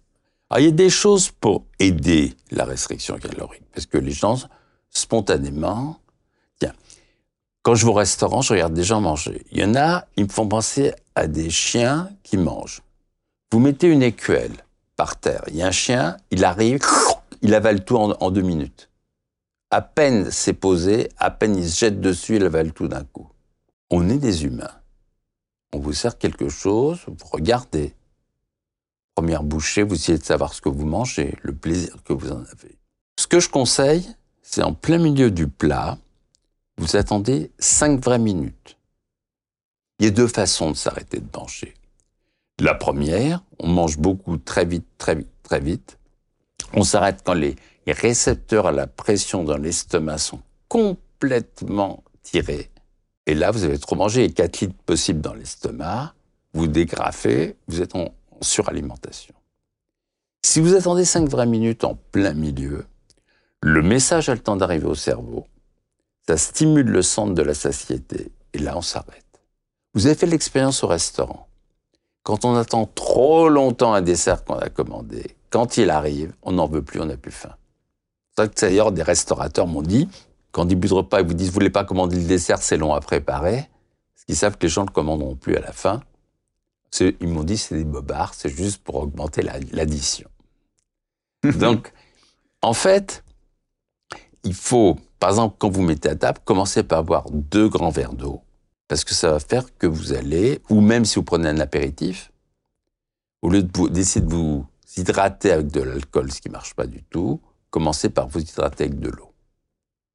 [0.57, 4.39] il y a des choses pour aider la restriction calorique, parce que les gens,
[4.89, 5.99] spontanément,
[6.59, 6.73] tiens,
[7.63, 9.43] quand je vais au restaurant, je regarde des gens manger.
[9.51, 12.81] Il y en a, ils me font penser à des chiens qui mangent.
[13.51, 14.65] Vous mettez une écuelle
[14.97, 16.81] par terre, il y a un chien, il arrive,
[17.41, 18.89] il avale tout en, deux minutes.
[19.71, 23.29] À peine c'est posé, à peine il se jette dessus, il avale tout d'un coup.
[23.89, 24.81] On est des humains.
[25.73, 27.93] On vous sert quelque chose, vous regardez.
[29.15, 32.41] Première bouchée, vous essayez de savoir ce que vous mangez, le plaisir que vous en
[32.41, 32.77] avez.
[33.17, 34.07] Ce que je conseille,
[34.41, 35.97] c'est en plein milieu du plat,
[36.77, 38.77] vous attendez 5 vraies minutes.
[39.99, 41.73] Il y a deux façons de s'arrêter de manger.
[42.59, 45.99] La première, on mange beaucoup très vite, très vite, très vite.
[46.73, 52.71] On s'arrête quand les récepteurs à la pression dans l'estomac sont complètement tirés.
[53.27, 56.13] Et là, vous avez trop mangé et 4 litres possibles dans l'estomac,
[56.53, 58.09] vous dégrafez, vous êtes en,
[58.41, 59.33] suralimentation.
[60.43, 62.85] Si vous attendez 5 vraies minutes en plein milieu,
[63.61, 65.47] le message a le temps d'arriver au cerveau.
[66.27, 68.31] Ça stimule le centre de la satiété.
[68.53, 69.25] Et là, on s'arrête.
[69.93, 71.46] Vous avez fait l'expérience au restaurant.
[72.27, 76.67] Quand on attend trop longtemps un dessert qu'on a commandé, quand il arrive, on n'en
[76.67, 77.55] veut plus, on n'a plus faim.
[78.37, 80.09] C'est d'ailleurs des restaurateurs m'ont dit,
[80.51, 82.93] quand ils ne repas, ils vous disent, vous voulez pas commander le dessert, c'est long
[82.93, 83.69] à préparer.
[84.13, 86.03] Parce qu'ils savent que les gens ne le commanderont plus à la fin.
[86.99, 90.27] Ils m'ont dit, c'est des bobards, c'est juste pour augmenter l'addition.
[91.45, 91.93] Donc,
[92.61, 93.23] en fait,
[94.43, 98.15] il faut, par exemple, quand vous mettez à table, commencer par boire deux grands verres
[98.15, 98.41] d'eau.
[98.87, 102.31] Parce que ça va faire que vous allez, ou même si vous prenez un apéritif,
[103.41, 107.03] au lieu d'essayer de, vous hydrater avec de l'alcool, ce qui ne marche pas du
[107.03, 109.31] tout, commencez par vous hydrater avec de l'eau.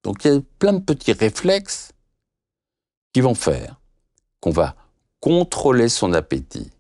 [0.02, 1.92] Donc il y a plein de petits réflexes
[3.12, 3.80] qui vont faire
[4.40, 4.74] qu'on va
[5.20, 6.70] contrôler son appétit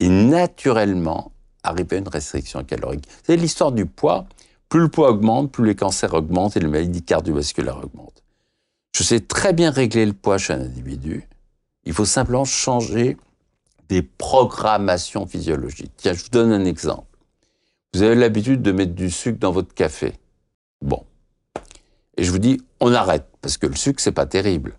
[0.00, 3.06] et naturellement arriver à une restriction calorique.
[3.24, 4.26] C'est l'histoire du poids.
[4.68, 8.22] Plus le poids augmente, plus les cancers augmentent et les maladies cardiovasculaires augmentent.
[8.92, 11.28] Je sais très bien régler le poids chez un individu.
[11.84, 13.16] Il faut simplement changer
[13.88, 15.92] des programmations physiologiques.
[15.96, 17.06] Tiens, je vous donne un exemple.
[17.94, 20.14] Vous avez l'habitude de mettre du sucre dans votre café.
[20.82, 21.04] Bon,
[22.18, 24.76] et je vous dis, on arrête, parce que le sucre, c'est pas terrible.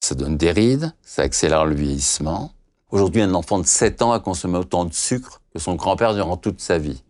[0.00, 2.52] Ça donne des rides, ça accélère le vieillissement.
[2.90, 6.36] Aujourd'hui, un enfant de 7 ans a consommé autant de sucre que son grand-père durant
[6.36, 7.02] toute sa vie.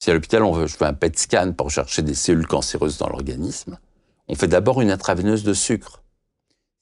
[0.00, 2.98] Si à l'hôpital, on veut, je fais un PET scan pour chercher des cellules cancéreuses
[2.98, 3.78] dans l'organisme,
[4.28, 6.02] on fait d'abord une intraveineuse de sucre.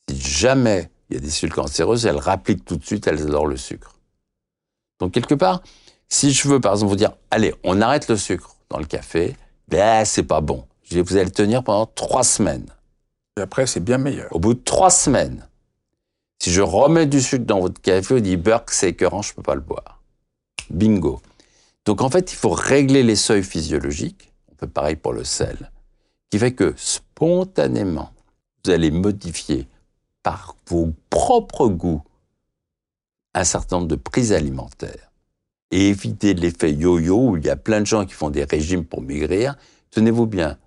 [0.09, 3.47] Si jamais Il y a des cellules cancéreuses, elles rappliquent tout de suite, elles adorent
[3.47, 3.95] le sucre.
[4.99, 5.63] Donc quelque part,
[6.09, 9.37] si je veux par exemple vous dire, allez, on arrête le sucre dans le café,
[9.69, 10.67] ben c'est pas bon.
[10.83, 12.67] Je vais vous allez le tenir pendant trois semaines.
[13.37, 14.35] Et après, c'est bien meilleur.
[14.35, 15.47] Au bout de trois semaines,
[16.39, 19.43] si je remets du sucre dans votre café, on dit Burke, c'est écœurant, je peux
[19.43, 20.03] pas le boire.
[20.71, 21.21] Bingo.
[21.85, 24.33] Donc en fait, il faut régler les seuils physiologiques.
[24.53, 25.71] On fait pareil pour le sel,
[26.31, 26.75] qui fait que
[27.17, 28.11] spontanément,
[28.65, 29.67] vous allez modifier
[30.23, 32.03] par vos propres goûts
[33.35, 35.11] un certain nombre de prises alimentaires
[35.71, 38.85] et éviter l'effet yo-yo où il y a plein de gens qui font des régimes
[38.85, 39.57] pour maigrir.
[39.91, 40.59] Tenez-vous bien,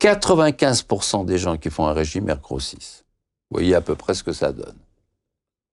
[0.00, 3.04] 95% des gens qui font un régime, ils grossissent.
[3.50, 4.76] Vous voyez à peu près ce que ça donne.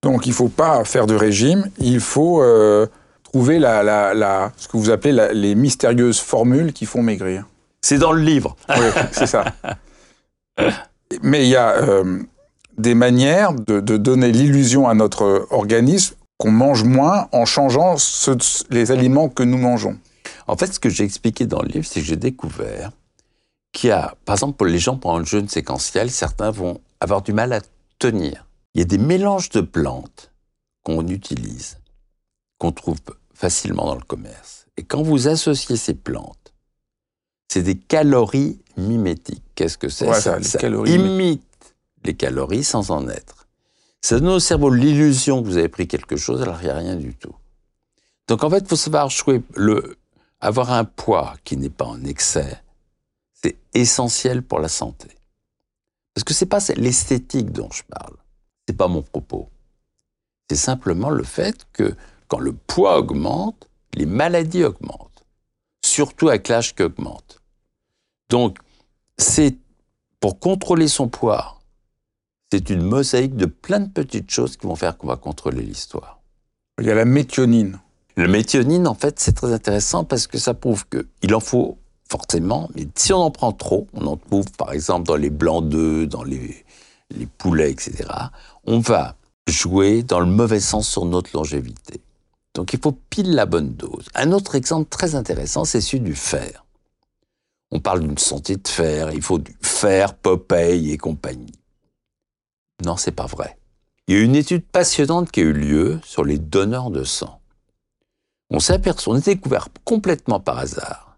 [0.02, 2.88] Donc il ne faut pas faire de régime, il faut euh,
[3.24, 7.46] trouver la, la, la, ce que vous appelez les mystérieuses formules qui font maigrir.
[7.82, 8.56] C'est dans le livre.
[8.70, 9.46] Oui, c'est ça.
[11.22, 12.24] Mais il y a euh,
[12.78, 17.96] des manières de, donner l'illusion à notre organisme qu'on mange moins en changeant
[18.70, 19.98] les aliments que nous mangeons.
[20.48, 22.92] En fait, ce que j'ai expliqué dans le livre, c'est que j'ai découvert
[23.72, 27.22] qu'il y a, par exemple, pour les gens pendant le jeûne séquentiel, certains vont avoir
[27.22, 27.62] du mal à
[28.00, 28.46] tenir.
[28.74, 30.32] Il y a des mélanges de plantes
[30.84, 31.80] qu'on utilise,
[32.60, 33.00] qu'on trouve
[33.34, 34.68] facilement dans le commerce.
[34.78, 36.54] Et quand vous associez ces plantes,
[37.48, 39.44] c'est des calories mimétiques.
[39.56, 41.44] Qu'est-ce que c'est Ouais, ça calories imite
[42.04, 43.48] les calories sans en être.
[44.02, 46.78] Ça donne au cerveau l'illusion que vous avez pris quelque chose alors qu'il n'y a
[46.78, 47.36] rien du tout.
[48.28, 49.98] Donc en fait, il faut savoir jouer le,
[50.40, 52.62] avoir un poids qui n'est pas en excès,
[53.34, 55.08] c'est essentiel pour la santé.
[56.14, 58.16] Parce que c'est pas l'esthétique dont je parle.
[58.68, 59.50] C'est pas mon propos.
[60.50, 61.96] C'est simplement le fait que
[62.28, 65.26] quand le poids augmente, les maladies augmentent.
[65.84, 67.42] Surtout avec l'âge qui augmente.
[68.30, 68.58] Donc,
[69.18, 69.58] c'est
[70.20, 71.60] pour contrôler son poids,
[72.52, 76.20] c'est une mosaïque de plein de petites choses qui vont faire qu'on va contrôler l'histoire.
[76.80, 77.80] Il y a la méthionine.
[78.16, 81.78] Le méthionine, en fait, c'est très intéressant parce que ça prouve qu'il en faut
[82.10, 85.68] forcément, mais si on en prend trop, on en trouve par exemple dans les blancs
[85.68, 86.64] d'œufs, dans les,
[87.12, 88.10] les poulets, etc.,
[88.66, 89.16] on va
[89.48, 92.02] jouer dans le mauvais sens sur notre longévité.
[92.56, 94.08] Donc il faut pile la bonne dose.
[94.16, 96.66] Un autre exemple très intéressant, c'est celui du fer.
[97.72, 101.52] On parle d'une santé de fer, il faut du fer, Popeye et compagnie.
[102.86, 103.58] Non, c'est pas vrai.
[104.08, 107.42] Il y a une étude passionnante qui a eu lieu sur les donneurs de sang.
[108.50, 111.18] On aperçu, on a découvert complètement par hasard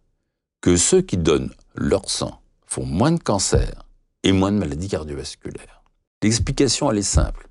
[0.61, 3.83] que ceux qui donnent leur sang font moins de cancer
[4.23, 5.83] et moins de maladies cardiovasculaires.
[6.23, 7.47] L'explication, elle est simple.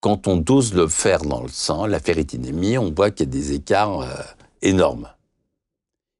[0.00, 3.32] Quand on dose le fer dans le sang, la ferritinémie, on voit qu'il y a
[3.32, 4.22] des écarts euh,
[4.62, 5.10] énormes.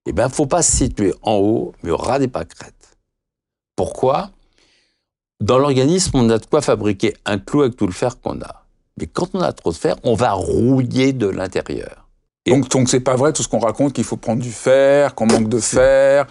[0.07, 2.97] Eh bien, il ne faut pas se situer en haut, mais au ras des pâquerettes.
[3.75, 4.31] Pourquoi?
[5.41, 8.65] Dans l'organisme, on a de quoi fabriquer un clou avec tout le fer qu'on a.
[8.99, 12.09] Mais quand on a trop de fer, on va rouiller de l'intérieur.
[12.47, 15.15] Et- Donc, donc c'est pas vrai tout ce qu'on raconte qu'il faut prendre du fer,
[15.15, 16.27] qu'on manque de fer,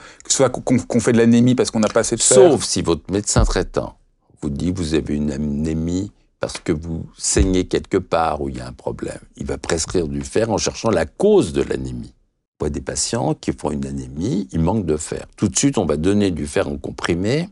[0.64, 2.38] qu'on fait de l'anémie parce qu'on n'a pas assez de fer?
[2.38, 3.98] Sauf si votre médecin traitant
[4.42, 8.58] vous dit que vous avez une anémie parce que vous saignez quelque part où il
[8.58, 9.20] y a un problème.
[9.38, 12.14] Il va prescrire du fer en cherchant la cause de l'anémie.
[12.60, 15.28] On voit des patients qui font une anémie, ils manquent de fer.
[15.36, 17.50] Tout de suite, on va donner du fer en comprimé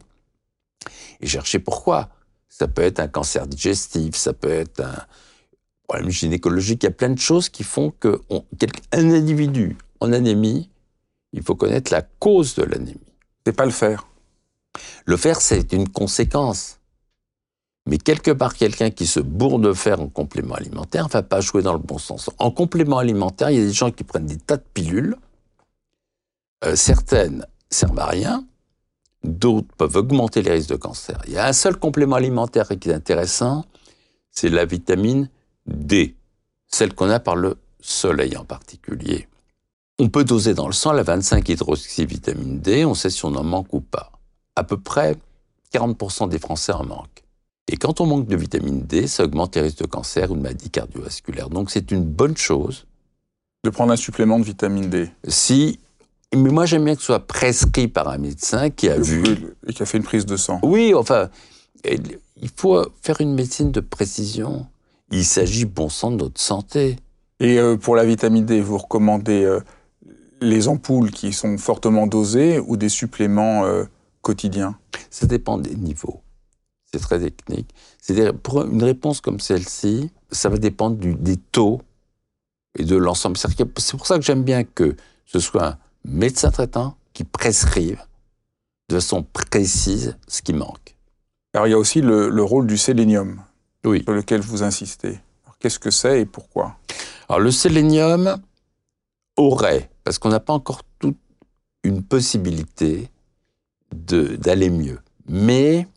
[1.19, 2.09] et chercher pourquoi.
[2.47, 4.95] Ça peut être un cancer digestif, ça peut être un
[5.87, 6.83] problème gynécologique.
[6.83, 10.69] Il y a plein de choses qui font que on- quel- un individu en anémie,
[11.33, 12.99] il faut connaître la cause de l'anémie.
[13.45, 14.07] C'est pas le fer.
[15.05, 16.79] Le fer, c'est une conséquence.
[17.85, 21.41] Mais quelque part, quelqu'un qui se bourre de fer en complément alimentaire ne va pas
[21.41, 22.29] jouer dans le bon sens.
[22.39, 25.17] En complément alimentaire, il y a des gens qui prennent des tas de pilules.
[26.63, 28.45] Euh, certaines servent à rien.
[29.23, 31.21] D'autres peuvent augmenter les risques de cancer.
[31.27, 33.65] Il y a un seul complément alimentaire qui est intéressant,
[34.31, 35.29] c'est la vitamine
[35.65, 36.15] D,
[36.67, 39.27] celle qu'on a par le soleil en particulier.
[39.99, 43.43] On peut doser dans le sang la 25 hydroxyvitamine D, on sait si on en
[43.43, 44.13] manque ou pas
[44.55, 45.15] à peu près
[45.73, 47.22] 40% des Français en manquent.
[47.71, 50.41] Et quand on manque de vitamine D, ça augmente les risques de cancer ou de
[50.41, 51.49] maladies cardiovasculaires.
[51.49, 52.85] Donc c'est une bonne chose
[53.63, 55.09] De prendre un supplément de vitamine D.
[55.27, 55.79] si...
[56.35, 59.23] Mais moi j'aime bien que ce soit prescrit par un médecin qui a vu...
[59.67, 60.59] Et qui a fait une prise de sang.
[60.63, 61.29] Oui, enfin,
[61.85, 64.65] il faut faire une médecine de précision.
[65.11, 66.97] Il s'agit, bon sang, de notre santé.
[67.39, 69.59] Et euh, pour la vitamine D, vous recommandez euh,
[70.41, 73.83] les ampoules qui sont fortement dosées ou des suppléments euh,
[74.21, 74.75] quotidiens?
[75.11, 76.21] Ça dépend des niveaux.
[76.93, 77.73] C'est très technique.
[77.99, 81.81] C'est-à-dire, pour une réponse comme celle-ci, ça va dépendre du, des taux
[82.77, 83.35] et de l'ensemble.
[83.35, 87.99] C'est pour ça que j'aime bien que ce soit un médecin traitant qui prescrive
[88.89, 90.95] de façon précise ce qui manque.
[91.55, 93.41] Alors il y a aussi le, le rôle du sélénium.
[93.83, 95.19] sur lequel vous insistez.
[95.59, 96.77] Qu'est-ce que c'est et pourquoi?
[97.27, 98.37] Alors le sélénium
[99.37, 101.17] aurait, parce qu'on n'a pas encore toute
[101.83, 103.09] une possibilité
[103.91, 104.99] d'aller mieux.
[105.27, 105.87] Mais,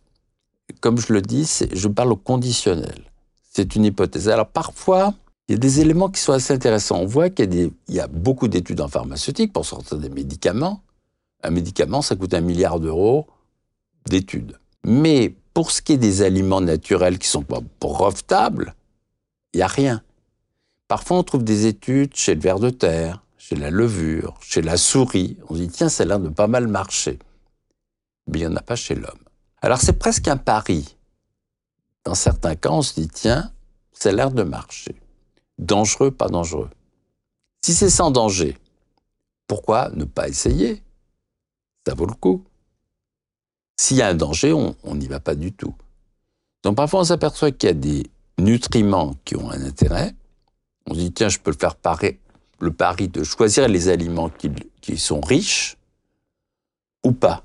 [0.86, 3.10] comme je le dis, je parle au conditionnel.
[3.50, 4.28] C'est une hypothèse.
[4.28, 5.14] Alors parfois,
[5.48, 7.00] il y a des éléments qui sont assez intéressants.
[7.00, 10.84] On voit qu'il y, a beaucoup d'études en pharmaceutique pour sortir des médicaments.
[11.42, 13.26] Un médicament, ça coûte un milliard d'euros
[14.08, 14.60] d'études.
[14.84, 18.76] Mais pour ce qui est des aliments naturels qui sont pas brevetables,
[19.54, 20.02] il n'y a rien.
[20.86, 24.76] Parfois, on trouve des études chez le ver de terre, chez la levure, chez la
[24.76, 25.36] souris.
[25.48, 27.18] On dit, tiens, l'air de pas mal marcher.
[28.28, 29.25] Mais il n'y en a pas chez l'homme.
[29.66, 30.96] Alors, c'est presque un pari.
[32.04, 33.50] Dans certains cas, on se dit, tiens,
[34.04, 34.94] a l'air de marcher.
[35.58, 36.70] Dangereux, pas dangereux.
[37.64, 38.56] Si c'est sans danger,
[39.48, 40.84] pourquoi ne pas essayer?
[41.84, 42.44] Ça vaut le coup.
[43.76, 45.74] S'il y a un danger, on n'y va pas du tout.
[46.62, 48.04] Donc parfois on s'aperçoit qu'il y a des
[48.38, 50.14] nutriments qui ont un intérêt.
[50.86, 52.20] On se dit, tiens, je peux le faire parer,
[52.60, 54.30] le pari de choisir les aliments
[54.80, 55.76] qui sont riches
[57.02, 57.42] ou pas.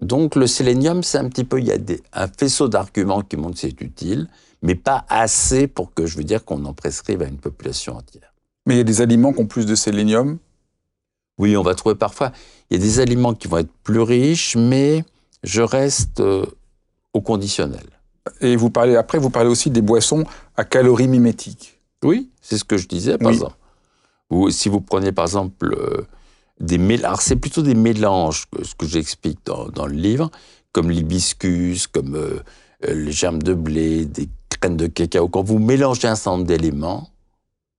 [0.00, 3.36] Donc le sélénium, c'est un petit peu, il y a des, un faisceau d'arguments qui
[3.36, 4.28] montrent que c'est utile,
[4.62, 8.32] mais pas assez pour que je veux dire qu'on en prescrive à une population entière.
[8.66, 10.38] Mais il y a des aliments qui ont plus de sélénium
[11.38, 12.32] Oui, on va trouver parfois.
[12.70, 15.04] Il y a des aliments qui vont être plus riches, mais
[15.42, 16.46] je reste euh,
[17.12, 17.86] au conditionnel.
[18.40, 20.24] Et vous parlez après, vous parlez aussi des boissons
[20.56, 21.80] à calories mimétiques.
[22.02, 23.56] Oui, c'est ce que je disais, par exemple.
[24.30, 26.06] Ou si vous prenez par exemple euh,
[26.60, 30.30] des mélanges, c'est plutôt des mélanges, ce que j'explique dans, le livre,
[30.72, 32.40] comme l'hibiscus, comme euh,
[32.86, 34.28] les germes de blé, des
[34.60, 35.28] graines de cacao.
[35.28, 37.10] Quand vous mélangez un certain nombre d'éléments,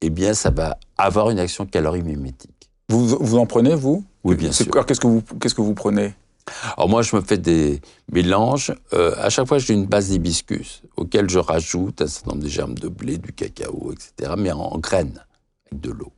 [0.01, 2.69] eh bien, ça va avoir une action calorie mimétique.
[2.89, 4.03] Vous, vous en prenez, vous?
[4.23, 4.67] Oui, bien sûr.
[4.85, 6.13] Qu'est-ce que vous, qu'est-ce que vous prenez?
[6.75, 8.73] Alors moi, je me fais des mélanges.
[8.93, 12.49] Euh, à chaque fois, j'ai une base d'hibiscus auquel je rajoute un certain nombre de
[12.49, 15.23] germes de blé, du cacao, etc., mais en, graines,
[15.71, 16.11] avec de l'eau.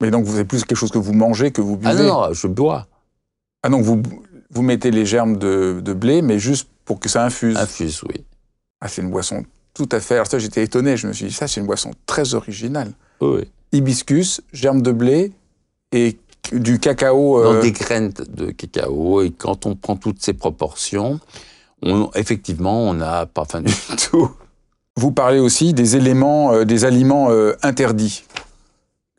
[0.00, 1.90] Mais donc, vous avez plus quelque chose que vous mangez que vous buvez?
[1.90, 2.86] Ah non, je bois.
[3.62, 4.02] Ah donc, vous,
[4.50, 8.24] vous mettez les germes de, blé, mais juste pour que ça infuse Infuse, oui.
[8.80, 9.44] Ah, c'est une boisson
[9.76, 10.14] tout à fait...
[10.14, 10.96] Alors ça, j'étais étonné.
[10.96, 12.92] Je me suis dit, ça, c'est une boisson très originale.
[13.20, 13.42] Oui.
[13.72, 15.32] Hibiscus, germes de blé
[15.92, 16.18] et
[16.52, 17.42] du cacao.
[17.42, 19.20] Dans euh, des graines de cacao.
[19.22, 21.20] Et quand on prend toutes ces proportions,
[21.82, 23.74] on, effectivement, on n'a pas faim du
[24.10, 24.30] tout.
[24.96, 28.24] Vous parlez aussi des éléments, euh, des aliments euh, interdits.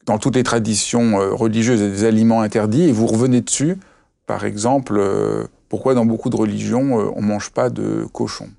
[0.08, 3.78] Dans toutes les traditions religieuses, il y a des aliments interdits et vous revenez dessus.
[4.26, 5.02] Par exemple,
[5.70, 8.50] pourquoi dans beaucoup de religions, on ne mange pas de cochon?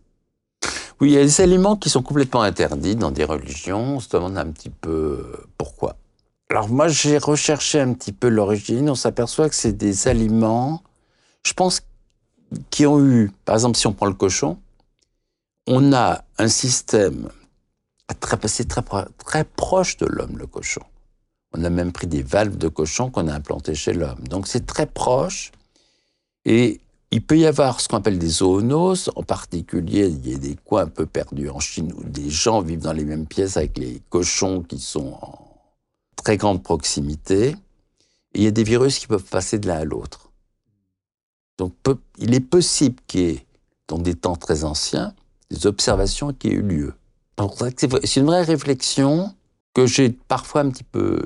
[1.00, 3.96] Oui, il y a des aliments qui sont complètement interdits dans des religions.
[3.96, 5.24] On se demande un petit peu
[5.56, 5.96] pourquoi.
[6.50, 8.90] Alors moi, j'ai recherché un petit peu l'origine.
[8.90, 10.82] On s'aperçoit que c'est des aliments,
[11.46, 11.80] je pense,
[12.70, 14.58] qui ont eu, par exemple, si on prend le cochon,
[15.66, 17.28] on a un système
[18.20, 18.82] très, c'est très,
[19.24, 20.82] très proche de l'homme, le cochon.
[21.52, 24.26] On a même pris des valves de cochon qu'on a implantées chez l'homme.
[24.28, 25.50] Donc c'est très proche.
[26.44, 26.80] Et
[27.10, 30.56] il peut y avoir ce qu'on appelle des zoonoses, en particulier, il y a des
[30.56, 33.78] coins un peu perdus en Chine où des gens vivent dans les mêmes pièces avec
[33.78, 35.38] les cochons qui sont en
[36.16, 37.56] très grande proximité,
[38.34, 40.30] et il y a des virus qui peuvent passer de l'un à l'autre.
[41.56, 41.72] Donc
[42.18, 43.46] il est possible qu'il y ait,
[43.88, 45.14] dans des temps très anciens,
[45.50, 46.94] des observations qui aient eu lieu.
[47.76, 49.34] C'est une vraie réflexion
[49.78, 51.20] que j'ai parfois un petit peu,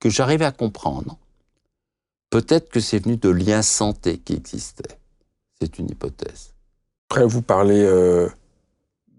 [0.00, 1.18] que j'arrive à comprendre.
[2.30, 4.98] Peut-être que c'est venu de liens santé qui existaient.
[5.60, 6.54] C'est une hypothèse.
[7.10, 8.28] Après, vous parlez euh,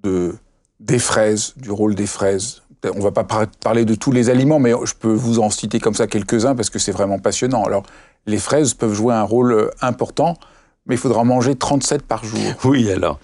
[0.03, 0.35] de,
[0.79, 2.62] des fraises, du rôle des fraises
[2.95, 5.93] on va pas parler de tous les aliments, mais je peux vous en citer comme
[5.93, 7.63] ça quelques-uns parce que c'est vraiment passionnant.
[7.63, 7.83] Alors,
[8.25, 10.38] les fraises peuvent jouer un rôle euh, important,
[10.85, 12.39] mais il faudra manger 37 par jour.
[12.63, 13.19] Oui, alors,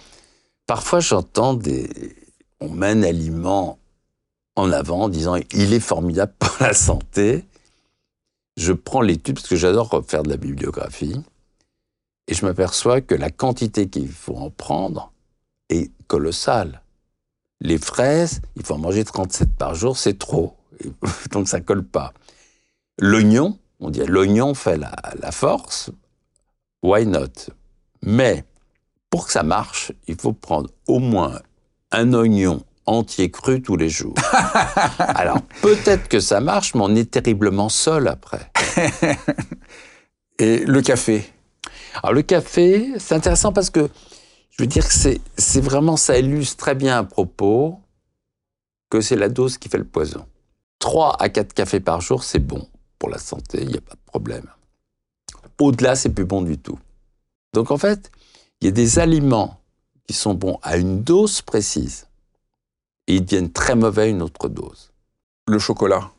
[0.67, 1.88] parfois j'entends des...
[2.59, 3.78] On un aliment
[4.56, 7.45] en avant disant il est formidable pour la santé.
[8.58, 11.22] Je prends l'étude parce que j'adore faire de la bibliographie
[12.28, 15.12] et je m'aperçois que la quantité qu'il faut en prendre
[15.70, 16.82] est colossale.
[17.62, 20.56] Les fraises, il faut en manger 37 par jour, c'est trop.
[21.32, 22.14] Donc ça colle pas.
[22.99, 25.91] L'oignon, on dit l'oignon fait la, force,
[26.82, 27.51] why not?
[28.01, 28.43] Mais
[29.10, 31.41] pour que ça marche, il faut prendre au moins
[31.91, 34.15] un oignon entier cru tous les jours.
[34.99, 38.51] Alors peut-être que ça marche, mais on est terriblement seul après.
[40.39, 41.31] Et le café?
[42.01, 43.89] Alors le café, c'est intéressant parce que
[44.51, 44.93] je veux dire que
[45.38, 47.79] c'est vraiment, ça illustre très bien à propos
[48.89, 50.25] que c'est la dose qui fait le poison.
[50.79, 52.67] 3 à 4 cafés par jour, c'est bon
[52.99, 54.45] pour la santé, il n'y a pas de problème.
[55.59, 56.79] Au-delà, c'est plus bon du tout.
[57.53, 58.11] Donc en fait,
[58.61, 59.59] il y a des aliments
[60.07, 62.05] qui sont bons à une dose précise.
[63.08, 64.91] Et ils deviennent très mauvais une autre dose.
[65.47, 66.12] Le chocolat.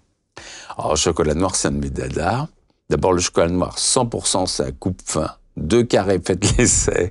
[0.76, 2.49] Alors, le chocolat noir, c'est un de mes dadas.
[2.89, 5.30] D'abord, le chocolat noir, 100%, c'est un coupe-fin.
[5.57, 7.11] Deux carrés, faites l'essai.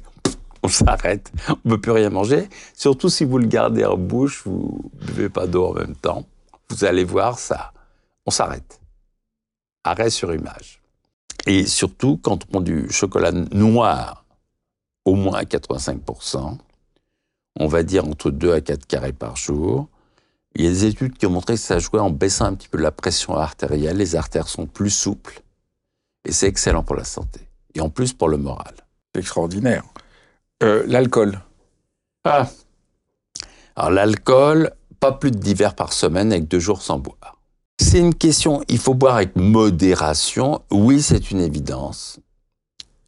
[0.63, 1.31] On s'arrête.
[1.49, 2.49] On ne peut plus rien manger.
[2.73, 6.25] Surtout si vous le gardez en bouche, vous ne buvez pas d'eau en même temps.
[6.69, 7.73] Vous allez voir ça.
[8.25, 8.79] On s'arrête.
[9.83, 10.81] Arrêt sur image.
[11.45, 14.25] Et surtout, quand on prend du chocolat noir,
[15.03, 16.57] au moins à 85%,
[17.59, 19.87] on va dire entre 2 à 4 carrés par jour,
[20.55, 22.69] il y a des études qui ont montré que ça jouait en baissant un petit
[22.69, 23.97] peu la pression artérielle.
[23.97, 25.41] Les artères sont plus souples.
[26.23, 27.41] Et c'est excellent pour la santé.
[27.73, 28.73] Et en plus pour le moral.
[29.13, 29.83] C'est extraordinaire.
[30.63, 31.41] Euh, l'alcool.
[32.23, 32.47] Ah.
[33.75, 37.37] Alors l'alcool, pas plus de 10 verres par semaine avec deux jours sans boire.
[37.77, 40.61] C'est une question, il faut boire avec modération.
[40.71, 42.19] Oui, c'est une évidence.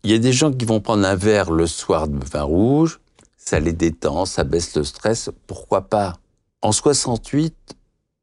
[0.03, 2.99] Il y a des gens qui vont prendre un verre le soir de vin rouge,
[3.47, 6.19] ça les détend, ça baisse le stress, pourquoi pas?
[6.61, 7.55] En 68,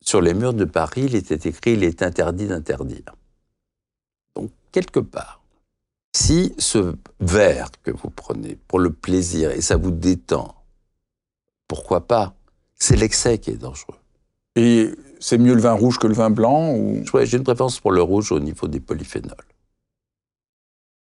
[0.03, 3.17] sur les murs de Paris, il était écrit il est interdit d'interdire.
[4.37, 5.43] Donc, quelque part,
[6.15, 10.55] si ce verre que vous prenez pour le plaisir et ça vous détend,
[11.69, 12.35] pourquoi pas?
[12.75, 13.97] C'est l'excès qui est dangereux.
[14.57, 17.03] Et c'est mieux le vin rouge que le vin blanc ou...
[17.23, 19.49] J'ai une préférence pour le rouge au niveau des polyphénols.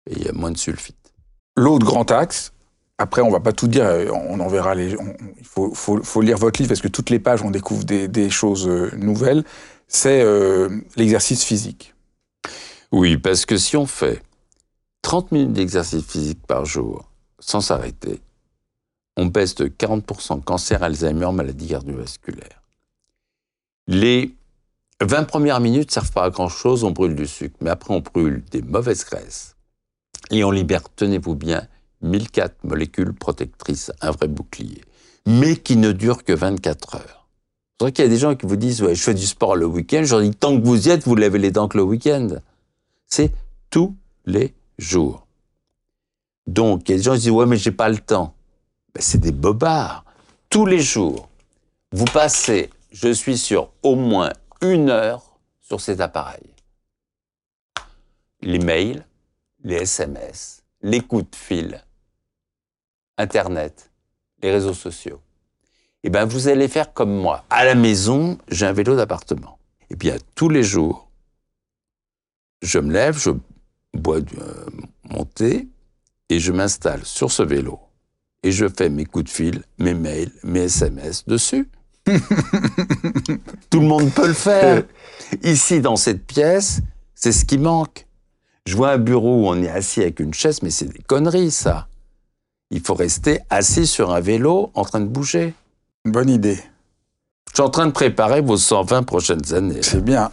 [0.10, 1.14] Et il y a moins de sulfite.
[1.56, 2.52] L'autre grand axe,
[2.98, 4.96] après, on va pas tout dire, on en verra les.
[5.40, 8.92] il faut, lire votre livre parce que toutes les pages, on découvre des, choses euh,
[8.98, 9.44] nouvelles.
[9.88, 11.94] C'est euh, l'exercice physique.
[12.92, 14.22] Oui, parce que si on fait
[15.04, 18.22] 30 minutes d'exercice physique par jour sans s'arrêter,
[19.16, 22.62] on baisse de 40% cancer, Alzheimer, maladie cardiovasculaire.
[23.88, 24.36] Les
[25.02, 28.00] 20 premières minutes servent pas à grand chose, on brûle du sucre, mais après on
[28.00, 29.56] brûle des mauvaises graisses
[30.32, 31.68] et on libère, tenez-vous bien,
[32.02, 34.84] 1004 molécules protectrices, un vrai bouclier,
[35.26, 37.28] mais qui ne dure que 24 heures.
[37.80, 39.56] C'est vrai qu'il y a des gens qui vous disent ouais, je fais du sport
[39.56, 40.02] le week-end.
[40.04, 42.28] Je leur dis tant que vous y êtes, vous lavez les dents que le week-end.
[43.06, 43.32] C'est
[43.70, 43.96] tous
[44.26, 45.28] les jours.
[46.48, 48.34] Donc, il y a des gens qui disent ouais, mais j'ai pas le temps.
[48.96, 50.06] Ben, c'est des bobards.
[50.50, 51.30] Tous les jours,
[51.92, 54.32] vous passez, je suis sur au moins
[54.62, 56.50] une heure sur cet appareil.
[58.42, 59.06] Les mails,
[59.64, 61.84] les SMS, les coups de fil,
[63.18, 63.92] Internet,
[64.42, 65.22] les réseaux sociaux.
[66.04, 67.44] Eh bien, vous allez faire comme moi.
[67.50, 69.58] À la maison, j'ai un vélo d'appartement.
[69.90, 71.10] Et bien, tous les jours,
[72.62, 73.32] je me lève, je
[73.94, 74.66] bois du, euh,
[75.10, 75.68] mon thé
[76.30, 77.80] et je m'installe sur ce vélo.
[78.44, 81.70] Et je fais mes coups de fil, mes mails, mes SMS dessus.
[83.70, 84.84] Tout le monde peut le faire.
[85.44, 86.82] Ici, dans cette pièce,
[87.16, 88.06] c'est ce qui manque.
[88.66, 91.52] Je vois un bureau où on est assis avec une chaise, mais c'est des conneries,
[91.52, 91.88] ça.
[92.72, 95.54] Il faut rester assis sur un vélo en train de bouger.
[96.06, 96.60] Bonne idée.
[97.50, 99.82] Je suis en train de préparer vos 120 prochaines années.
[99.82, 100.32] C'est bien.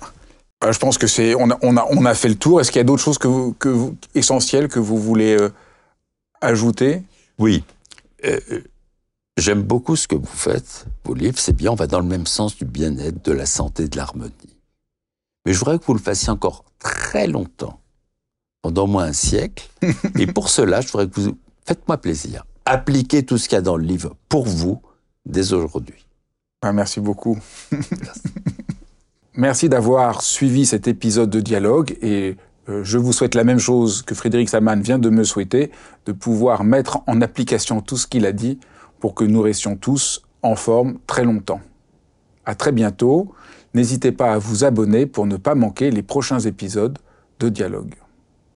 [0.64, 2.60] Euh, je pense que c'est on a, on, a, on a fait le tour.
[2.60, 5.52] Est-ce qu'il y a d'autres choses que vous, que vous, essentielles que vous voulez euh,
[6.40, 7.02] ajouter?
[7.38, 7.64] Oui.
[8.24, 8.40] Euh,
[9.36, 10.86] J'aime beaucoup ce que vous faites.
[11.04, 11.72] Vos livres, c'est bien.
[11.72, 14.32] On va dans le même sens du bien-être, de la santé, de l'harmonie.
[15.44, 17.80] Mais je voudrais que vous le fassiez encore très longtemps,
[18.62, 19.68] pendant au moins un siècle.
[20.18, 22.44] Et pour cela, je voudrais que vous faites-moi plaisir.
[22.64, 24.80] Appliquez tout ce qu'il y a dans le livre pour vous
[25.26, 26.06] dès aujourd'hui.
[26.62, 27.38] Ah, merci beaucoup.
[29.34, 32.36] merci d'avoir suivi cet épisode de dialogue et
[32.68, 35.70] euh, je vous souhaite la même chose que Frédéric Saman vient de me souhaiter,
[36.06, 38.58] de pouvoir mettre en application tout ce qu'il a dit
[39.00, 41.60] pour que nous restions tous en forme très longtemps.
[42.46, 43.34] À très bientôt.
[43.74, 46.98] N'hésitez pas à vous abonner pour ne pas manquer les prochains épisodes
[47.40, 47.94] de dialogue.